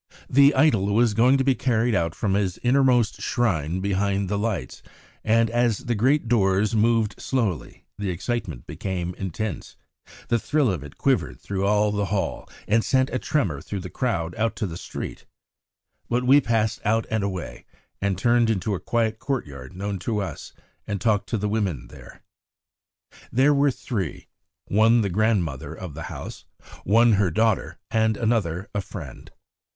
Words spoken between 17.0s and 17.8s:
and away,